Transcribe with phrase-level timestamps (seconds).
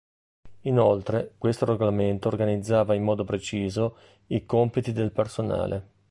[0.61, 3.95] Inoltre, questo regolamento organizzava in modo preciso
[4.29, 5.89] i compiti del personale.